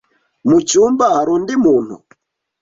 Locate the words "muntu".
1.63-1.95